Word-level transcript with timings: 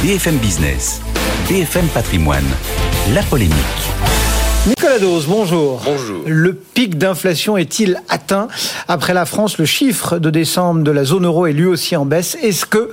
BFM 0.00 0.36
Business, 0.36 1.02
BFM 1.48 1.88
Patrimoine, 1.88 2.44
la 3.12 3.22
polémique. 3.24 3.56
Nicolas 4.68 5.00
Dose, 5.00 5.26
bonjour. 5.26 5.82
Bonjour. 5.84 6.22
Le 6.24 6.54
pic 6.54 6.98
d'inflation 6.98 7.56
est-il 7.56 8.00
atteint 8.08 8.46
Après 8.86 9.12
la 9.12 9.26
France, 9.26 9.58
le 9.58 9.64
chiffre 9.64 10.20
de 10.20 10.30
décembre 10.30 10.84
de 10.84 10.92
la 10.92 11.02
zone 11.02 11.24
euro 11.26 11.46
est 11.46 11.52
lui 11.52 11.66
aussi 11.66 11.96
en 11.96 12.06
baisse. 12.06 12.38
Est-ce 12.40 12.64
que 12.64 12.92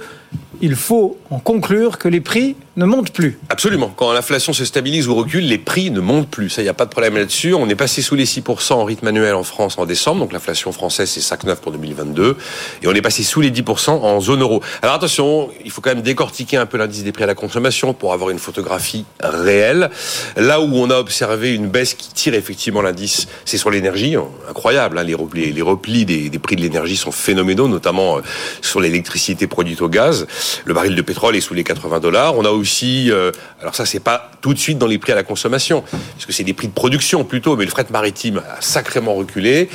il 0.62 0.76
faut 0.76 1.20
en 1.30 1.38
conclure 1.38 2.00
que 2.00 2.08
les 2.08 2.22
prix 2.22 2.56
ne 2.78 2.86
montent 2.86 3.12
plus. 3.12 3.40
Absolument. 3.50 3.94
Quand 3.96 4.12
l'inflation 4.12 4.54
se 4.54 4.66
stabilise 4.66 5.08
ou 5.08 5.16
recule, 5.16 5.48
les 5.48 5.58
prix 5.58 5.92
ne 5.92 6.02
montent 6.02 6.30
plus. 6.30 6.50
Ça, 6.50 6.62
il 6.62 6.66
n'y 6.66 6.70
a 6.70 6.74
pas 6.74 6.86
de 6.86 6.90
problème 6.90 7.16
là-dessus. 7.16 7.54
On 7.54 7.70
est 7.70 7.76
passé 7.76 8.02
sous 8.02 8.16
les 8.16 8.26
6% 8.26 8.74
en 8.74 8.84
rythme 8.84 9.08
annuel 9.08 9.36
en 9.36 9.44
France 9.44 9.78
en 9.78 9.86
décembre. 9.86 10.20
Donc 10.20 10.34
l'inflation 10.34 10.72
française, 10.72 11.10
c'est 11.10 11.22
5,9 11.22 11.58
pour 11.58 11.72
2022. 11.72 12.38
Et 12.84 12.88
on 12.88 12.94
est 12.94 13.02
passé 13.02 13.24
sous 13.24 13.42
les 13.42 13.52
10% 13.52 13.92
en 13.92 14.20
zone 14.20 14.42
euro. 14.42 14.62
Alors 14.82 14.96
attention, 14.96 15.50
il 15.64 15.72
faut 15.72 15.82
quand 15.82 15.92
même 15.92 16.02
décortiquer 16.02 16.58
un 16.58 16.66
peu 16.66 16.78
l'indice 16.78 17.04
des 17.04 17.12
prix 17.12 17.24
à 17.24 17.28
la 17.28 17.36
consommation 17.36 17.94
pour 17.94 18.14
avoir 18.14 18.30
une 18.30 18.40
photographie 18.40 19.06
réelle. 19.22 19.90
Là 20.36 20.60
où 20.60 20.76
on 20.76 20.90
a 20.90 20.98
observé 20.98 21.54
une 21.54 21.68
baisse 21.68 21.94
qui 21.94 22.12
tire 22.12 22.34
effectivement 22.34 22.82
l'indice, 22.82 23.28
c'est 23.46 23.58
sur 23.58 23.70
l'énergie. 23.70 24.16
Incroyable. 24.50 24.98
Hein. 24.98 25.04
Les, 25.04 25.16
replis, 25.16 25.54
les 25.54 25.62
replis 25.62 26.06
des, 26.06 26.30
des 26.30 26.40
prix 26.40 26.56
de 26.56 26.62
l'énergie 26.62 26.98
sont 26.98 27.12
phénoménaux, 27.12 27.68
notamment 27.68 28.18
euh, 28.18 28.22
sur 28.62 28.82
l'électricité 28.82 29.48
produite 29.48 29.82
au 29.82 29.88
gaz. 29.88 30.28
Le 30.66 30.74
baril 30.74 30.96
de 30.96 31.02
pétrole 31.02 31.36
est 31.36 31.42
sous 31.42 31.54
les 31.54 31.64
80 31.64 32.00
dollars. 32.00 32.38
On 32.38 32.44
a 32.44 32.50
aussi, 32.50 32.65
euh, 33.10 33.32
alors 33.62 33.76
ça 33.76 33.86
c'est 33.86 34.00
pas 34.00 34.32
tout 34.42 34.54
de 34.54 34.60
suite 34.60 34.78
dans 34.78 34.88
les 34.88 34.98
prix 34.98 35.12
à 35.12 35.16
la 35.16 35.24
consommation, 35.24 35.82
parce 35.82 36.26
que 36.26 36.34
c'est 36.34 36.44
des 36.44 36.54
prix 36.54 36.68
de 36.68 36.74
production 36.74 37.24
plutôt, 37.24 37.56
mais 37.56 37.66
le 37.66 37.72
fret 37.72 37.86
maritime 37.92 38.42
a 38.50 38.62
sacrément 38.62 39.14
reculé. 39.14 39.70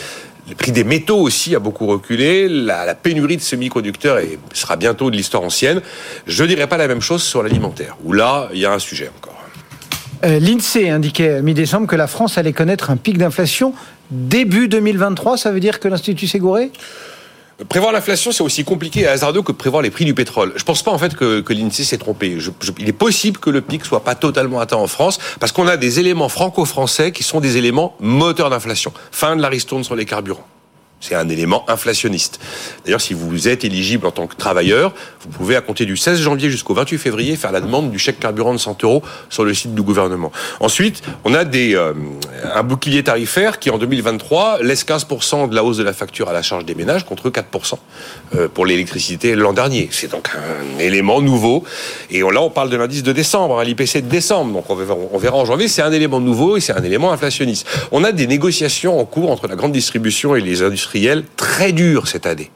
Le 0.49 0.55
prix 0.57 0.73
des 0.73 0.85
métaux 0.85 1.19
aussi 1.19 1.55
a 1.55 1.61
beaucoup 1.61 1.87
reculé. 1.87 2.49
La, 2.49 2.95
pénurie 2.95 3.37
de 3.37 3.43
semi-conducteurs 3.43 4.19
sera 4.53 4.77
bientôt 4.77 5.11
de 5.11 5.17
l'histoire 5.17 5.45
ancienne. 5.45 5.81
Je 6.27 6.45
dirais 6.45 6.67
pas 6.67 6.77
la 6.77 6.89
même 6.89 7.01
chose 7.01 7.23
sur 7.23 7.43
l'alimentaire, 7.43 7.97
où 8.05 8.13
là, 8.13 8.49
il 8.53 8.59
y 8.59 8.67
a 8.67 8.73
un 8.73 8.81
sujet 8.81 9.11
encore. 9.17 9.41
Euh, 10.25 10.39
L'INSEE 10.41 10.91
indiquait 10.91 11.41
mi-décembre 11.41 11.87
que 11.87 11.97
la 11.97 12.07
France 12.07 12.37
allait 12.37 12.53
connaître 12.53 12.91
un 12.91 12.97
pic 12.97 13.17
d'inflation 13.17 13.75
début 14.11 14.69
2023. 14.69 15.37
Ça 15.37 15.53
veut 15.53 15.61
dire 15.61 15.79
que 15.79 15.89
l'Institut 15.89 16.27
s'est 16.27 16.41
gouré 16.41 16.73
Prévoir 17.69 17.93
l'inflation, 17.93 18.33
c'est 18.33 18.43
aussi 18.43 18.65
compliqué 18.65 19.01
et 19.01 19.07
hasardeux 19.07 19.43
que 19.43 19.53
prévoir 19.53 19.83
les 19.83 19.91
prix 19.91 20.05
du 20.05 20.15
pétrole. 20.15 20.53
Je 20.57 20.65
pense 20.65 20.83
pas 20.83 20.91
en 20.91 20.99
fait 20.99 21.15
que, 21.15 21.41
que 21.41 21.53
l'INSEE 21.53 21.85
s'est 21.85 21.99
trompé. 21.99 22.39
il 22.79 22.89
est 22.89 22.93
possible 22.93 23.39
que 23.39 23.51
le 23.51 23.61
pic 23.61 23.85
soit 23.85 24.03
pas 24.03 24.15
totalement 24.15 24.61
atteint 24.61 24.77
en 24.77 24.87
France 24.87 25.19
parce 25.39 25.53
qu'on 25.53 25.67
a 25.67 25.77
des 25.77 26.01
éléments 26.01 26.29
franco-français 26.29 27.13
qui 27.13 27.23
sont 27.23 27.41
des 27.41 27.57
éléments 27.59 27.95
moteurs 28.01 28.51
d'inflation. 28.51 28.93
Fin 29.13 29.37
de 29.37 29.43
la 29.43 29.49
ristourne 29.49 29.85
sur 29.85 29.95
les 29.95 30.07
carburants. 30.07 30.47
C'est 31.01 31.15
un 31.15 31.29
élément 31.31 31.69
inflationniste. 31.69 32.41
D'ailleurs, 32.85 33.01
si 33.01 33.15
vous 33.15 33.49
êtes 33.49 33.65
éligible 33.65 34.07
en 34.07 34.11
tant 34.11 34.27
que 34.27 34.37
travailleur, 34.37 34.93
vous 35.23 35.31
pouvez, 35.31 35.57
à 35.57 35.63
compter 35.63 35.87
du 35.87 35.97
16 35.97 36.21
janvier 36.21 36.51
jusqu'au 36.51 36.75
28 36.75 36.99
février, 36.99 37.37
faire 37.37 37.53
la 37.53 37.63
demande 37.63 37.91
du 37.91 37.99
chèque 37.99 38.21
carburant 38.21 38.53
de 38.53 38.59
100 38.59 38.85
euros 38.85 39.03
sur 39.31 39.45
le 39.45 39.55
site 39.55 39.75
du 39.75 39.81
gouvernement. 39.81 40.31
Ensuite, 40.61 41.03
on 41.25 41.33
a 41.33 41.45
des, 41.45 41.75
euh, 41.75 41.95
un 42.55 42.63
bouclier 42.63 43.03
tarifaire 43.03 43.59
qui, 43.59 43.71
en 43.71 43.79
2023, 43.79 44.63
laisse 44.63 44.85
15% 44.87 45.49
de 45.49 45.55
la 45.55 45.65
hausse 45.65 45.77
de 45.77 45.83
la 45.83 45.93
facture 45.93 46.29
à 46.29 46.33
la 46.33 46.43
charge 46.43 46.65
des 46.65 46.75
ménages 46.75 47.05
contre 47.05 47.31
4% 47.31 47.75
euh, 48.35 48.49
pour 48.49 48.67
l'électricité 48.67 49.35
l'an 49.35 49.53
dernier. 49.53 49.89
C'est 49.91 50.11
donc 50.11 50.29
un 50.35 50.79
élément 50.79 51.21
nouveau. 51.21 51.65
Et 52.11 52.21
là, 52.21 52.43
on 52.43 52.51
parle 52.51 52.71
de 52.71 52.77
l'indice 52.77 53.03
de 53.03 53.13
décembre, 53.13 53.61
hein, 53.61 53.65
l'IPC 53.65 54.03
de 54.03 54.09
décembre. 54.09 54.53
Donc, 54.53 54.71
on 54.71 54.75
verra, 55.19 55.37
en 55.37 55.45
janvier. 55.45 55.69
C'est 55.69 55.83
un 55.83 55.93
élément 55.93 56.21
nouveau 56.21 56.57
et 56.57 56.61
c'est 56.61 56.73
un 56.73 56.83
élément 56.83 57.13
inflationniste. 57.13 57.67
On 57.93 58.05
a 58.05 58.13
des 58.13 58.27
négociations 58.27 58.99
en 58.99 59.05
cours 59.05 59.31
entre 59.31 59.47
la 59.47 59.57
grande 59.57 59.73
distribution 59.73 60.37
et 60.37 60.41
les 60.41 60.63
industries 60.63 61.01
très 61.37 61.73
dur 61.73 62.07
cette 62.09 62.27
année. 62.27 62.51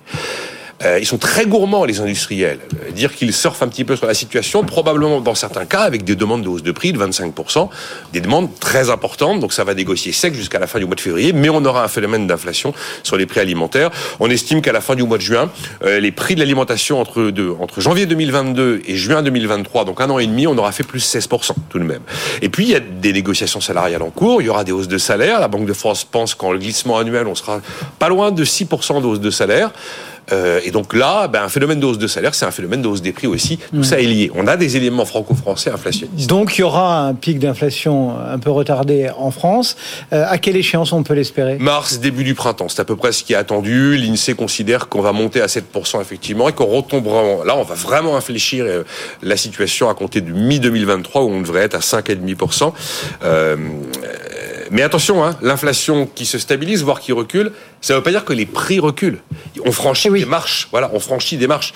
Euh, 0.83 0.99
ils 1.01 1.07
sont 1.07 1.19
très 1.19 1.47
gourmands, 1.47 1.85
les 1.85 2.01
industriels. 2.01 2.59
Euh, 2.83 2.91
dire 2.91 3.15
qu'ils 3.15 3.33
surfent 3.33 3.63
un 3.63 3.69
petit 3.69 3.85
peu 3.85 3.97
sur 3.97 4.07
la 4.07 4.15
situation, 4.15 4.65
probablement 4.65 5.21
dans 5.21 5.35
certains 5.35 5.67
cas 5.67 5.83
avec 5.83 6.05
des 6.05 6.17
demandes 6.17 6.43
de 6.43 6.49
hausse 6.49 6.63
de 6.63 6.73
prix 6.73 6.93
de 6.93 6.99
25%, 6.99 7.69
des 8.13 8.21
demandes 8.21 8.49
très 8.59 8.91
importantes. 8.91 9.41
Donc 9.41 9.53
ça 9.53 9.65
va 9.65 9.75
négocier 9.75 10.13
sec 10.13 10.35
jusqu'à 10.35 10.59
la 10.59 10.67
fin 10.67 10.79
du 10.79 10.87
mois 10.87 10.97
de 10.97 11.01
février, 11.01 11.33
mais 11.33 11.49
on 11.49 11.65
aura 11.65 11.85
un 11.85 11.89
phénomène 11.89 12.27
d'inflation 12.27 12.75
sur 13.03 13.17
les 13.17 13.27
prix 13.27 13.41
alimentaires. 13.41 13.91
On 14.21 14.29
estime 14.31 14.63
qu'à 14.63 14.73
la 14.73 14.81
fin 14.81 14.95
du 14.95 15.05
mois 15.05 15.19
de 15.19 15.23
juin, 15.23 15.51
euh, 15.85 16.01
les 16.01 16.13
prix 16.13 16.35
de 16.35 16.41
l'alimentation 16.41 17.01
entre, 17.01 17.33
entre 17.61 17.81
janvier 17.81 18.07
2022 18.07 18.83
et 18.87 18.97
juin 18.97 19.23
2023, 19.23 19.85
donc 19.85 20.01
un 20.01 20.11
an 20.11 20.19
et 20.19 20.27
demi, 20.27 20.47
on 20.47 20.59
aura 20.59 20.73
fait 20.73 20.83
plus 20.83 21.05
16% 21.05 21.53
tout 21.69 21.79
de 21.79 21.85
même. 21.85 22.03
Et 22.43 22.49
puis 22.49 22.65
il 22.65 22.71
y 22.71 22.75
a 22.75 22.81
des 22.81 23.13
négociations 23.13 23.61
salariales 23.61 24.03
en 24.03 24.11
cours, 24.11 24.43
il 24.43 24.47
y 24.47 24.49
aura 24.49 24.65
des 24.65 24.73
hausses 24.73 24.89
de 24.89 24.99
salaire. 24.99 25.41
La 25.41 25.49
Banque 25.49 25.67
de 25.67 25.73
France 25.73 26.05
pense 26.05 26.35
qu'en 26.35 26.55
glissement 26.55 26.99
annuel, 26.99 27.27
on 27.27 27.35
sera 27.35 27.61
pas 27.99 28.09
loin 28.09 28.33
de 28.33 28.45
6% 28.45 29.01
de 29.01 29.07
hausse 29.07 29.21
de 29.21 29.31
salaire. 29.31 29.71
Euh, 30.33 30.61
et 30.65 30.71
donc 30.71 30.95
là, 30.95 31.29
ben, 31.29 31.43
un 31.43 31.49
phénomène 31.49 31.81
de 31.81 31.87
hausse 31.87 31.99
de 31.99 32.07
salaire, 32.07 32.35
c'est 32.35 32.47
un 32.47 32.51
phénomène 32.51 32.83
de 32.83 32.89
hausse 32.89 33.03
des 33.03 33.13
prix 33.13 33.27
aussi. 33.27 33.59
Tout 33.59 33.77
mm. 33.77 33.85
ça 33.85 34.01
est 34.01 34.07
lié. 34.07 34.31
On 34.35 34.47
a 34.47 34.57
des 34.57 34.77
éléments 34.77 35.05
franco-français 35.05 35.71
inflationnistes. 35.71 36.29
Donc 36.29 36.57
il 36.57 36.63
y 36.63 36.65
aura 36.65 37.07
un 37.07 37.15
pic 37.15 37.39
d'inflation 37.39 38.17
un 38.19 38.39
peu 38.39 38.51
retardé 38.51 39.11
en 39.17 39.31
France. 39.31 39.77
Euh, 40.13 40.25
à 40.29 40.39
quelle 40.39 40.57
échéance 40.57 40.93
on 40.93 41.03
peut 41.03 41.15
l'espérer? 41.15 41.59
Mars, 41.59 41.99
début 42.01 42.25
du 42.25 42.35
printemps. 42.35 42.69
C'est 42.69 42.81
à 42.81 42.85
peu 42.85 42.97
près 42.97 43.13
ce 43.13 43.25
qui 43.25 43.33
est 43.33 43.37
attendu. 43.37 43.97
L'INSEE 43.97 44.35
considère 44.35 44.89
qu'on 44.89 45.03
va 45.03 45.13
monter 45.13 45.41
à 45.41 45.47
7% 45.47 46.01
effectivement 46.01 46.49
et 46.49 46.53
qu'on 46.53 46.67
retombera. 46.67 47.45
Là, 47.45 47.57
on 47.57 47.63
va 47.63 47.75
vraiment 47.75 48.17
infléchir 48.17 48.65
euh, 48.67 48.85
la 49.23 49.37
situation 49.37 49.89
à 49.89 49.95
compter 49.95 50.21
du 50.21 50.33
mi-2023 50.33 51.23
où 51.23 51.31
on 51.31 51.41
devrait 51.41 51.63
être 51.63 51.75
à 51.75 51.81
5,5%. 51.81 52.73
Euh, 53.25 53.57
mais 54.71 54.83
attention, 54.83 55.25
hein, 55.25 55.37
l'inflation 55.43 56.07
qui 56.07 56.27
se 56.27 56.39
stabilise, 56.39 56.83
voire 56.83 57.01
qui 57.01 57.13
recule, 57.13 57.53
ça 57.81 57.93
ne 57.93 57.99
veut 57.99 58.03
pas 58.03 58.11
dire 58.11 58.25
que 58.25 58.33
les 58.33 58.47
prix 58.47 58.79
reculent. 58.81 59.21
On 59.65 59.73
franchit 59.73 60.11
des 60.11 60.25
marches. 60.25 60.69
Voilà, 60.71 60.91
on 60.93 61.01
franchit 61.01 61.37
des 61.37 61.47
marches. 61.47 61.73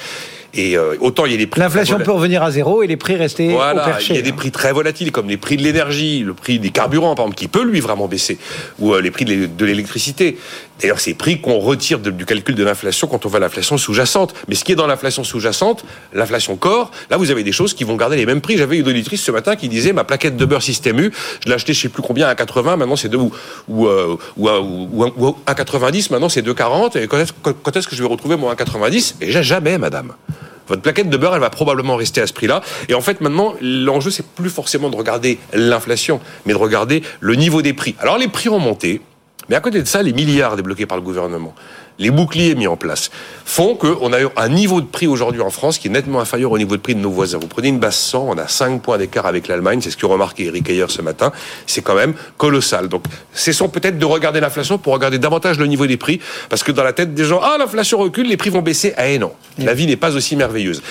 Et 0.55 0.77
euh, 0.77 0.97
autant 1.01 1.27
il 1.27 1.33
y 1.33 1.35
a 1.35 1.39
des 1.39 1.47
prix. 1.47 1.61
L'inflation 1.61 1.99
peut 1.99 2.13
revenir 2.13 2.43
à 2.43 2.51
zéro 2.51 2.83
et 2.83 2.87
les 2.87 2.97
prix 2.97 3.17
rester 3.17 3.51
voilà, 3.51 3.83
au 3.83 3.85
perché. 3.85 4.15
Il 4.15 4.17
y 4.17 4.21
a 4.21 4.23
des 4.23 4.33
prix 4.33 4.51
très 4.51 4.73
volatiles, 4.73 5.13
comme 5.13 5.29
les 5.29 5.37
prix 5.37 5.57
de 5.57 5.63
l'énergie, 5.63 6.21
le 6.21 6.35
prix 6.35 6.59
des 6.59 6.71
carburants, 6.71 7.15
par 7.15 7.27
exemple, 7.27 7.39
qui 7.39 7.49
peut 7.49 7.65
lui 7.65 7.81
vraiment 7.81 8.09
baisser, 8.09 8.39
ou 8.79 8.95
euh, 8.95 9.01
les 9.01 9.11
prix 9.11 9.25
de 9.25 9.65
l'électricité. 9.65 10.39
D'ailleurs, 10.81 11.01
ces 11.01 11.15
prix 11.15 11.41
qu'on 11.41 11.59
retire 11.59 11.99
du 11.99 12.25
calcul 12.25 12.55
de 12.55 12.63
l'inflation 12.63 13.09
quand 13.09 13.27
on 13.27 13.29
va 13.29 13.39
à 13.39 13.41
l'inflation 13.41 13.77
sous-jacente. 13.77 14.35
Mais 14.47 14.55
ce 14.55 14.65
qui 14.65 14.73
est 14.73 14.77
dans 14.77 14.87
l'inflation 14.87 15.25
sous-jacente, 15.25 15.85
l'inflation 16.13 16.57
corps, 16.57 16.93
là, 17.11 17.17
vous 17.17 17.31
avez 17.33 17.43
des 17.43 17.53
choses 17.53 17.75
qui 17.75 17.83
vont 17.83 17.97
garder 17.97 18.17
les 18.17 18.27
mêmes 18.27 18.41
prix. 18.41 18.57
J'avais 18.57 18.79
une 18.79 18.89
auditrice 18.89 19.23
ce 19.23 19.33
matin 19.33 19.57
qui 19.57 19.69
disait 19.69 19.93
ma 19.93 20.05
plaquette 20.05 20.37
de 20.37 20.45
beurre 20.45 20.63
système 20.63 21.01
U, 21.01 21.13
je 21.43 21.49
l'ai 21.49 21.55
acheté 21.55 21.73
je 21.73 21.81
sais 21.81 21.89
plus 21.89 22.03
combien 22.03 22.29
à 22.29 22.35
80, 22.35 22.77
maintenant 22.77 22.97
c'est 22.97 23.09
2 23.09 23.19
ou 23.19 23.33
ou, 23.69 23.87
euh, 23.87 24.17
ou, 24.37 25.05
ou, 25.17 25.37
à 25.47 25.55
90, 25.55 26.11
maintenant 26.11 26.29
c'est 26.29 26.43
2,40. 26.43 26.99
Et 26.99 27.07
quand 27.07 27.77
est-ce 27.77 27.89
que 27.89 27.97
je 27.97 28.03
vais 28.03 28.09
retrouver 28.09 28.37
mon 28.37 28.53
1,90 28.53 29.15
Et 29.21 29.31
jamais, 29.43 29.79
madame. 29.79 30.13
Votre 30.69 30.83
plaquette 30.83 31.11
de 31.11 31.17
beurre, 31.17 31.35
elle 31.35 31.41
va 31.41 31.51
probablement 31.51 31.97
rester 31.97 32.21
à 32.21 32.27
ce 32.27 32.33
prix-là. 32.33 32.63
Et 32.89 32.95
en 32.95 33.01
fait, 33.01 33.21
maintenant, 33.21 33.55
l'enjeu, 33.61 34.11
c'est 34.11 34.27
plus 34.27 34.51
forcément 34.51 34.91
de 34.91 34.97
regarder 34.97 35.39
l'inflation, 35.53 36.21
mais 36.47 36.53
de 36.53 36.59
regarder 36.59 37.03
le 37.21 37.35
niveau 37.35 37.63
des 37.63 37.73
prix. 37.73 37.95
Alors, 38.01 38.19
les 38.19 38.29
prix 38.29 38.49
ont 38.49 38.59
monté. 38.59 39.01
Mais 39.49 39.57
à 39.57 39.61
côté 39.61 39.81
de 39.81 39.87
ça, 39.87 40.03
les 40.03 40.13
milliards 40.13 40.57
débloqués 40.57 40.87
par 40.87 40.99
le 40.99 41.03
gouvernement, 41.03 41.55
les 41.99 42.11
boucliers 42.11 42.55
mis 42.55 42.67
en 42.67 42.77
place, 42.77 43.11
font 43.45 43.75
qu'on 43.75 44.13
a 44.13 44.19
un 44.37 44.49
niveau 44.49 44.81
de 44.81 44.87
prix 44.87 45.07
aujourd'hui 45.07 45.41
en 45.41 45.51
France 45.51 45.79
qui 45.79 45.89
est 45.89 45.91
nettement 45.91 46.21
inférieur 46.21 46.53
au 46.53 46.59
niveau 46.59 46.77
de 46.77 46.81
prix 46.81 46.95
de 46.95 47.01
nos 47.01 47.11
voisins. 47.11 47.39
Vous 47.39 47.49
prenez 47.49 47.69
une 47.69 47.79
base 47.79 47.97
100, 47.97 48.27
on 48.29 48.39
a 48.39 48.47
5 48.47 48.83
points 48.83 48.99
d'écart 48.99 49.27
avec 49.27 49.49
l'Allemagne, 49.49 49.81
c'est 49.83 49.91
ce 49.91 49.97
que 49.97 50.07
remarquait 50.07 50.45
Eric 50.45 50.69
Ayer 50.71 50.87
ce 50.89 51.03
matin, 51.03 51.33
c'est 51.67 51.83
quand 51.83 51.95
même 51.95 52.15
colossal. 52.37 52.89
Donc, 52.89 53.05
cessons 53.33 53.69
peut-être 53.69 53.99
de 53.99 54.05
regarder 54.05 54.41
l'inflation 54.41 54.79
pour 54.79 54.93
regarder 54.93 55.19
davantage 55.19 55.59
le 55.59 55.67
niveau 55.67 55.87
des 55.87 55.97
prix, 55.97 56.21
parce 56.49 56.63
que 56.63 56.73
dans 56.73 56.85
la 56.85 56.93
tête 56.93 57.15
des 57.15 57.25
gens, 57.25 57.41
ah, 57.43 57.57
l'inflation 57.59 57.99
recule, 57.99 58.29
les 58.29 58.37
prix 58.37 58.51
vont 58.51 58.63
baisser. 58.63 58.95
Eh 59.03 59.19
non, 59.19 59.33
la 59.59 59.75
vie 59.75 59.87
n'est 59.87 59.97
pas 59.97 60.15
aussi 60.15 60.37
merveilleuse. 60.37 60.83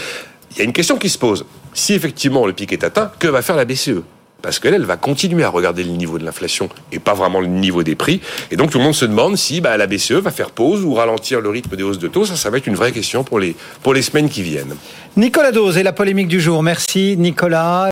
Il 0.52 0.58
y 0.58 0.62
a 0.62 0.64
une 0.66 0.74
question 0.74 0.98
qui 0.98 1.10
se 1.10 1.18
pose. 1.18 1.46
Si 1.74 1.94
effectivement 1.94 2.46
le 2.48 2.54
pic 2.54 2.74
est 2.74 2.84
atteint, 2.84 3.12
que 3.20 3.28
va 3.28 3.42
faire 3.42 3.56
la 3.56 3.66
BCE 3.66 4.02
parce 4.42 4.60
qu'elle, 4.60 4.74
elle 4.74 4.86
va 4.86 4.98
continuer 4.98 5.44
à 5.44 5.50
regarder 5.50 5.84
le 5.84 5.92
niveau 5.92 6.20
de 6.20 6.26
l'inflation 6.26 6.70
et 6.92 7.00
pas 7.00 7.14
vraiment 7.14 7.40
le 7.40 7.48
niveau 7.48 7.84
des 7.84 7.96
prix. 7.96 8.22
Et 8.52 8.56
donc 8.56 8.72
tout 8.72 8.78
le 8.78 8.84
monde 8.84 8.96
se 8.96 9.06
demande 9.06 9.38
si 9.38 9.62
bah, 9.62 9.78
la 9.78 9.88
BCE 9.88 10.14
va 10.14 10.32
faire 10.32 10.52
pause 10.52 10.84
ou 10.84 10.94
ralentir 10.94 11.42
le 11.42 11.50
rythme 11.50 11.76
des 11.76 11.84
hausses 11.84 12.00
de 12.00 12.08
taux. 12.08 12.26
Ça, 12.26 12.36
ça 12.36 12.50
va 12.50 12.58
être 12.58 12.68
une 12.68 12.76
vraie 12.76 12.92
question 12.92 13.24
pour 13.24 13.40
les, 13.40 13.56
pour 13.84 13.94
les 13.94 14.02
semaines 14.02 14.30
qui 14.30 14.44
viennent. 14.44 14.76
Nicolas 15.16 15.52
Dose 15.52 15.78
et 15.78 15.84
la 15.84 15.94
polémique 15.94 16.28
du 16.28 16.40
jour. 16.40 16.62
Merci 16.62 17.16
Nicolas. 17.18 17.86